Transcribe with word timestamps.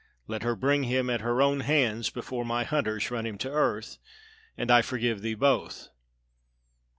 Let 0.25 0.41
her 0.41 0.55
bring 0.55 0.85
him 0.85 1.11
at 1.11 1.21
her 1.21 1.43
own 1.43 1.59
hands 1.59 2.09
before 2.09 2.43
my 2.43 2.63
hunters 2.63 3.11
run 3.11 3.27
him 3.27 3.37
to 3.37 3.51
earth, 3.51 3.99
and 4.57 4.71
I 4.71 4.81
forgive 4.81 5.21
thee 5.21 5.35
both. 5.35 5.89